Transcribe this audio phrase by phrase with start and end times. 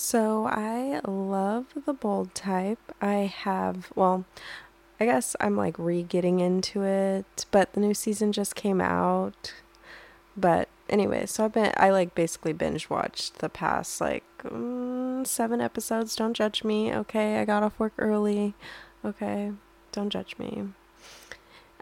[0.00, 2.78] So I love the bold type.
[3.02, 4.24] I have, well,
[5.00, 9.54] I guess I'm like re getting into it, but the new season just came out.
[10.36, 15.60] But anyway, so I've been, I like basically binge watched the past like mm, seven
[15.60, 16.14] episodes.
[16.14, 17.40] Don't judge me, okay?
[17.40, 18.54] I got off work early,
[19.04, 19.50] okay?
[19.90, 20.68] Don't judge me.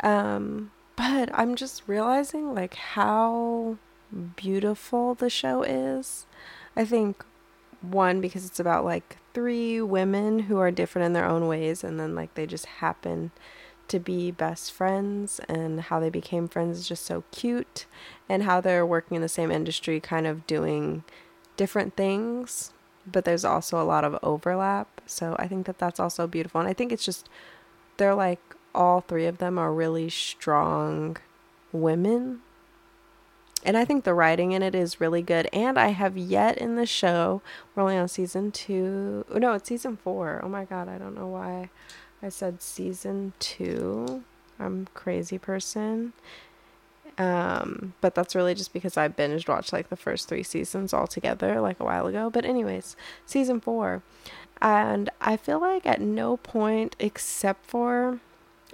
[0.02, 3.76] Um, but I'm just realizing like how
[4.36, 6.24] beautiful the show is.
[6.74, 7.22] I think
[7.86, 12.00] one because it's about like three women who are different in their own ways and
[12.00, 13.30] then like they just happen
[13.88, 17.86] to be best friends and how they became friends is just so cute
[18.28, 21.04] and how they're working in the same industry kind of doing
[21.56, 22.72] different things
[23.10, 26.68] but there's also a lot of overlap so i think that that's also beautiful and
[26.68, 27.28] i think it's just
[27.96, 28.40] they're like
[28.74, 31.16] all three of them are really strong
[31.72, 32.40] women
[33.66, 35.48] and I think the writing in it is really good.
[35.52, 37.42] And I have yet in the show,
[37.74, 39.24] we're only on season two.
[39.34, 40.40] No, it's season four.
[40.44, 41.70] Oh my God, I don't know why
[42.22, 44.22] I said season two.
[44.60, 46.12] I'm crazy person.
[47.18, 51.08] Um, but that's really just because I binged watched like the first three seasons all
[51.08, 52.30] together like a while ago.
[52.30, 52.94] But anyways,
[53.26, 54.02] season four.
[54.62, 58.20] And I feel like at no point except for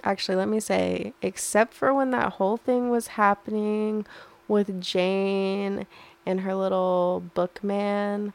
[0.03, 4.05] actually let me say except for when that whole thing was happening
[4.53, 5.85] with Jane
[6.25, 8.33] and her little bookman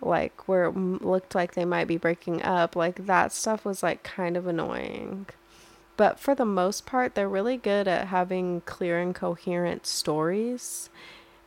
[0.00, 4.02] like where it looked like they might be breaking up like that stuff was like
[4.02, 5.26] kind of annoying.
[5.96, 10.90] But for the most part they're really good at having clear and coherent stories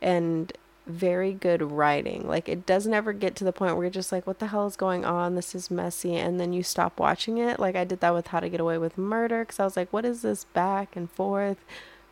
[0.02, 0.52] and
[0.86, 2.26] very good writing.
[2.26, 4.66] Like it doesn't ever get to the point where you're just like what the hell
[4.66, 5.36] is going on?
[5.36, 7.60] This is messy and then you stop watching it.
[7.60, 9.92] Like i did that with how to get away with murder because i was like
[9.92, 11.58] what is this back and forth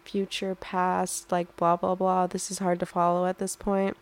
[0.09, 2.27] future, past, like blah blah blah.
[2.27, 3.97] This is hard to follow at this point.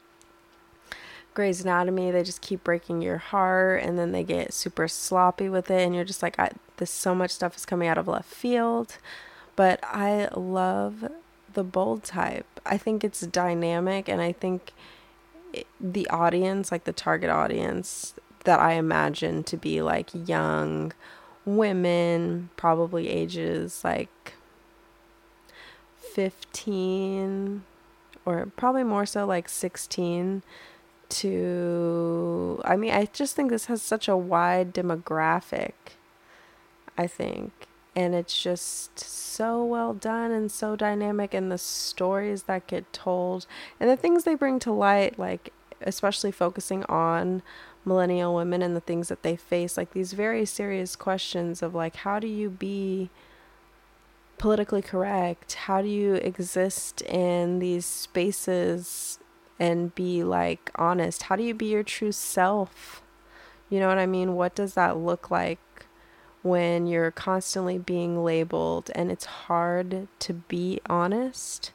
[1.34, 5.70] Grey's Anatomy, they just keep breaking your heart and then they get super sloppy with
[5.70, 8.32] it and you're just like I, this so much stuff is coming out of left
[8.32, 8.96] field.
[9.54, 11.10] But I love
[11.52, 12.46] the bold type.
[12.64, 14.72] I think it's dynamic and I think
[15.52, 18.14] it, the audience, like the target audience
[18.44, 20.92] that I imagine to be like young
[21.44, 24.32] women, probably ages like
[26.16, 27.62] 15
[28.24, 30.42] or probably more so like 16
[31.10, 35.74] to I mean I just think this has such a wide demographic
[36.96, 37.52] I think.
[37.94, 43.46] And it's just so well done and so dynamic and the stories that get told
[43.78, 45.52] and the things they bring to light like
[45.82, 47.42] especially focusing on
[47.84, 51.96] millennial women and the things that they face like these very serious questions of like
[51.96, 53.10] how do you be
[54.38, 55.54] politically correct?
[55.54, 59.18] How do you exist in these spaces
[59.58, 61.24] and be like honest?
[61.24, 63.02] How do you be your true self?
[63.68, 64.34] You know what I mean?
[64.34, 65.58] What does that look like
[66.42, 71.72] when you're constantly being labeled and it's hard to be honest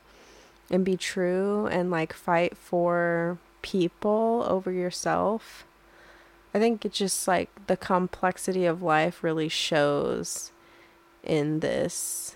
[0.70, 5.66] and be true and like fight for people over yourself?
[6.54, 10.52] I think it's just like the complexity of life really shows
[11.24, 12.36] in this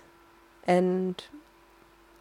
[0.66, 1.22] and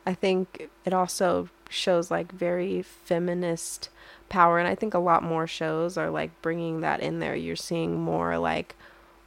[0.06, 3.90] I think it also shows like very feminist
[4.30, 7.36] power and I think a lot more shows are like bringing that in there.
[7.36, 8.76] You're seeing more like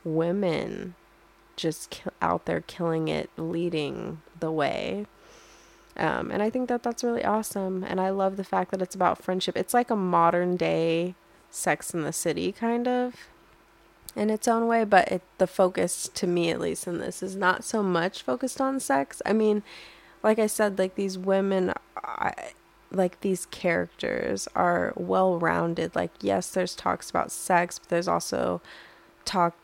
[0.05, 0.95] women
[1.57, 5.07] just ki- out there killing it, leading the way.
[5.97, 7.83] Um, and I think that that's really awesome.
[7.83, 9.57] And I love the fact that it's about friendship.
[9.57, 11.17] It's like a modern day
[11.51, 13.15] Sex in the City kind of
[14.17, 17.37] in its own way, but it, the focus to me at least in this is
[17.37, 19.23] not so much focused on sex.
[19.25, 19.63] I mean,
[20.23, 22.33] like I said, like these women, I,
[22.91, 25.95] like these characters are well rounded.
[25.95, 28.61] Like yes, there's talks about sex, but there's also
[29.25, 29.55] talk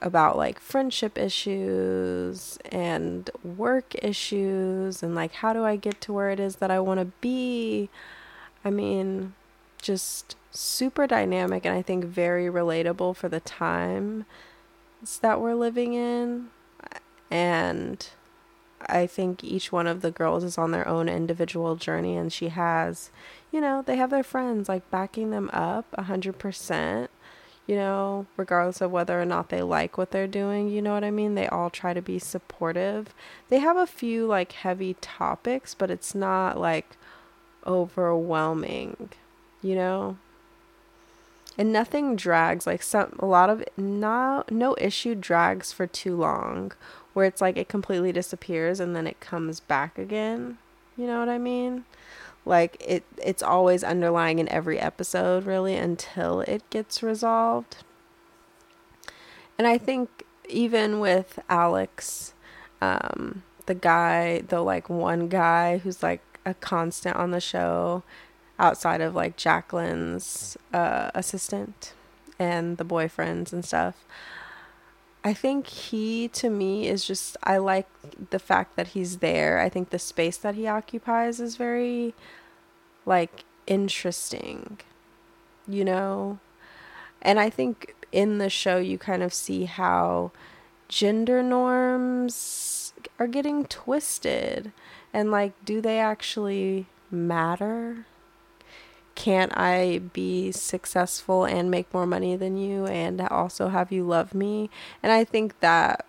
[0.00, 6.30] about like friendship issues and work issues and like how do I get to where
[6.30, 7.88] it is that I want to be.
[8.64, 9.34] I mean,
[9.80, 14.26] just super dynamic and I think very relatable for the time
[15.20, 16.48] that we're living in.
[17.30, 18.06] And
[18.86, 22.48] I think each one of the girls is on their own individual journey and she
[22.48, 23.10] has,
[23.50, 27.08] you know, they have their friends like backing them up a 100%,
[27.66, 31.04] you know, regardless of whether or not they like what they're doing, you know what
[31.04, 31.34] I mean?
[31.34, 33.14] They all try to be supportive.
[33.48, 36.96] They have a few like heavy topics, but it's not like
[37.66, 39.10] overwhelming,
[39.62, 40.18] you know?
[41.58, 46.72] And nothing drags like some a lot of no no issue drags for too long
[47.12, 50.58] where it's like it completely disappears and then it comes back again
[50.96, 51.84] you know what i mean
[52.44, 57.76] Like it it's always underlying in every episode really until it gets resolved.
[59.58, 62.34] And I think even with Alex,
[62.80, 68.02] um, the guy, the like one guy who's like a constant on the show
[68.62, 71.92] outside of like Jacqueline's uh, assistant
[72.38, 74.04] and the boyfriends and stuff.
[75.24, 77.88] I think he to me is just I like
[78.30, 79.58] the fact that he's there.
[79.58, 82.14] I think the space that he occupies is very
[83.04, 84.78] like interesting.
[85.68, 86.38] You know?
[87.20, 90.30] And I think in the show you kind of see how
[90.88, 94.70] gender norms are getting twisted
[95.12, 98.06] and like do they actually matter?
[99.14, 104.34] Can't I be successful and make more money than you and also have you love
[104.34, 104.70] me?
[105.02, 106.06] And I think that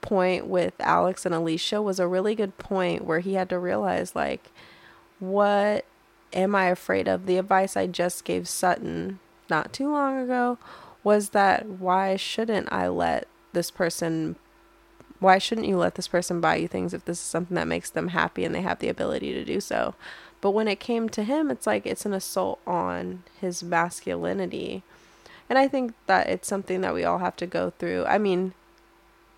[0.00, 4.14] point with Alex and Alicia was a really good point where he had to realize
[4.14, 4.50] like
[5.18, 5.84] what
[6.32, 7.26] am I afraid of?
[7.26, 9.18] The advice I just gave Sutton
[9.48, 10.58] not too long ago
[11.04, 14.36] was that why shouldn't I let this person
[15.20, 17.90] why shouldn't you let this person buy you things if this is something that makes
[17.90, 19.94] them happy and they have the ability to do so?
[20.40, 24.82] But when it came to him, it's like it's an assault on his masculinity.
[25.48, 28.06] And I think that it's something that we all have to go through.
[28.06, 28.54] I mean,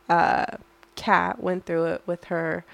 [0.08, 0.46] uh,
[0.94, 2.64] Kat went through it with her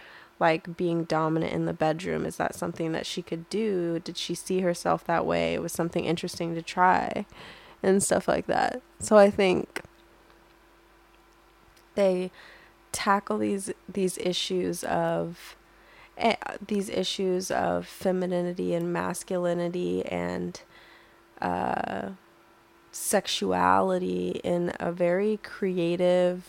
[0.40, 2.26] like being dominant in the bedroom.
[2.26, 4.00] Is that something that she could do?
[4.00, 5.54] Did she see herself that way?
[5.54, 7.24] It was something interesting to try
[7.82, 8.82] and stuff like that.
[9.00, 9.82] So I think
[11.94, 12.30] they
[12.92, 15.56] tackle these these issues of
[16.18, 16.34] Eh,
[16.66, 20.60] these issues of femininity and masculinity and
[21.40, 22.08] uh,
[22.90, 26.48] sexuality in a very creative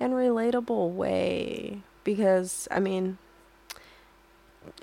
[0.00, 1.82] and relatable way.
[2.02, 3.18] Because, I mean,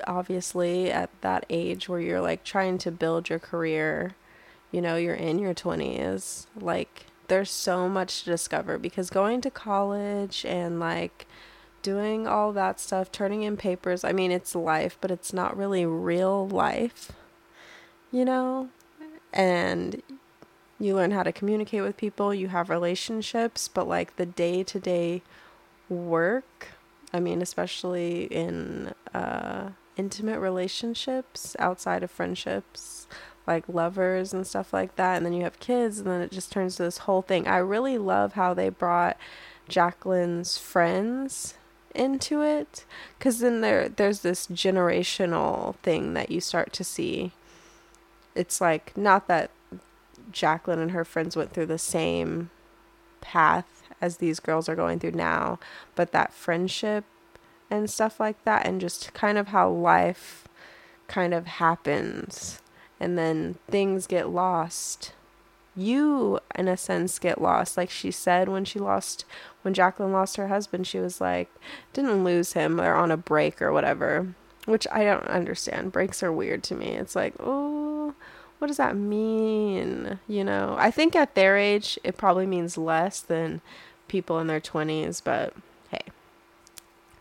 [0.07, 4.15] obviously, at that age where you're like trying to build your career,
[4.71, 9.49] you know, you're in your 20s, like, there's so much to discover because going to
[9.49, 11.25] college and like
[11.81, 14.03] doing all that stuff, turning in papers.
[14.03, 17.13] I mean, it's life, but it's not really real life,
[18.11, 18.67] you know?
[19.31, 20.03] And
[20.77, 24.77] you learn how to communicate with people, you have relationships, but like the day to
[24.77, 25.21] day
[25.87, 26.67] work,
[27.13, 33.07] I mean, especially in uh, intimate relationships outside of friendships,
[33.47, 36.51] like lovers and stuff like that, and then you have kids, and then it just
[36.51, 37.47] turns to this whole thing.
[37.47, 39.17] I really love how they brought
[39.67, 41.55] Jacqueline's friends
[41.95, 42.85] into it
[43.17, 47.31] because then there there's this generational thing that you start to see
[48.35, 49.51] it's like not that
[50.31, 52.49] Jacqueline and her friends went through the same
[53.19, 55.59] path as these girls are going through now
[55.95, 57.03] but that friendship
[57.69, 60.47] and stuff like that and just kind of how life
[61.07, 62.61] kind of happens
[63.01, 65.13] and then things get lost.
[65.75, 67.75] You in a sense get lost.
[67.75, 69.25] Like she said when she lost
[69.63, 71.49] when Jacqueline lost her husband she was like
[71.93, 74.33] didn't lose him or on a break or whatever
[74.65, 75.91] which I don't understand.
[75.91, 76.89] Breaks are weird to me.
[76.89, 78.13] It's like oh
[78.59, 80.19] what does that mean?
[80.27, 80.75] You know?
[80.77, 83.61] I think at their age it probably means less than
[84.07, 85.55] people in their 20s but
[85.89, 86.03] hey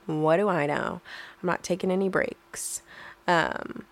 [0.05, 1.01] what do I know?
[1.43, 2.83] I'm not taking any breaks.
[3.27, 3.85] Um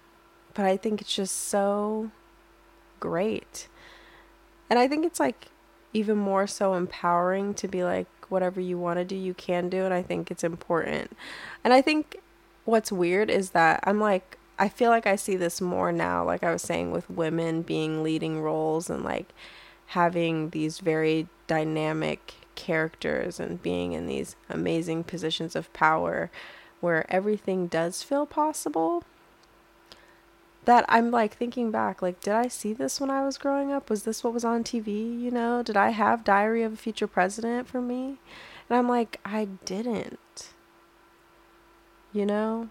[0.59, 2.11] but I think it's just so
[2.99, 3.69] great
[4.71, 5.47] and I think it's like
[5.93, 9.85] even more so empowering to be like, whatever you want to do, you can do.
[9.85, 11.17] And I think it's important.
[11.65, 12.19] And I think
[12.65, 16.43] what's weird is that I'm like, I feel like I see this more now, like
[16.43, 19.33] I was saying, with women being leading roles and like
[19.87, 26.31] having these very dynamic characters and being in these amazing positions of power
[26.81, 29.05] where everything does feel possible
[30.69, 33.89] that I'm like thinking back, like, did I see this when I was growing up?
[33.89, 35.19] Was this what was on TV?
[35.19, 38.19] You know, did I have Diary of a Future President for me?
[38.69, 40.51] And I'm like, I didn't.
[42.13, 42.69] You know?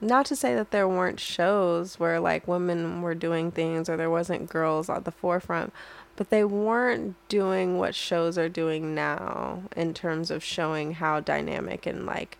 [0.00, 4.08] Not to say that there weren't shows where like women were doing things or there
[4.08, 5.74] wasn't girls at the forefront,
[6.16, 11.84] but they weren't doing what shows are doing now in terms of showing how dynamic
[11.84, 12.38] and like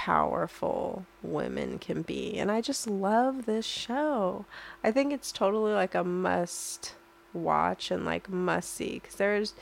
[0.00, 2.38] powerful women can be.
[2.38, 4.46] And I just love this show.
[4.82, 6.94] I think it's totally like a must
[7.34, 9.52] watch and like must see because there's,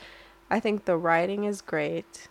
[0.49, 2.29] I think the writing is great,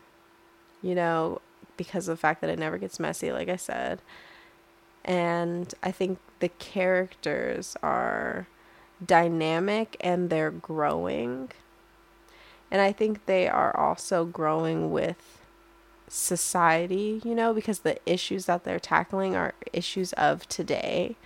[0.81, 1.43] you know,
[1.77, 4.01] because of the fact that it never gets messy, like I said.
[5.05, 8.47] And I think the characters are
[9.05, 11.51] dynamic and they're growing.
[12.71, 15.38] And I think they are also growing with
[16.09, 21.17] society, you know, because the issues that they're tackling are issues of today,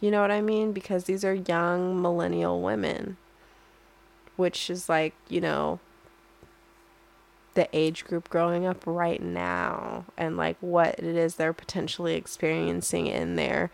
[0.00, 0.72] You know what I mean?
[0.72, 3.18] Because these are young millennial women,
[4.36, 5.80] which is like, you know,
[7.54, 13.06] the age group growing up right now and like what it is they're potentially experiencing
[13.08, 13.70] in their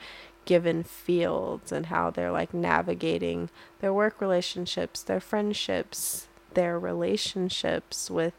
[0.47, 8.35] given fields and how they're like navigating their work relationships, their friendships, their relationships with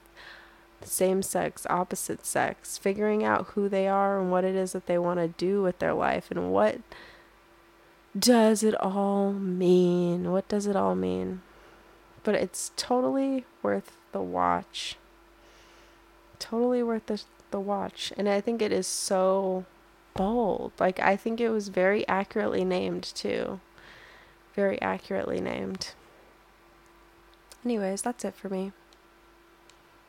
[0.84, 4.98] same sex, opposite sex, figuring out who they are and what it is that they
[4.98, 6.80] want to do with their life and what
[8.18, 10.32] does it all mean?
[10.32, 11.42] What does it all mean?
[12.24, 14.98] But it's totally worth the watch.
[16.40, 18.12] Totally worth the, the watch.
[18.18, 19.66] And I think it is so
[20.14, 20.72] bold.
[20.80, 23.60] Like, I think it was very accurately named, too.
[24.56, 25.94] Very accurately named.
[27.64, 28.72] Anyways, that's it for me.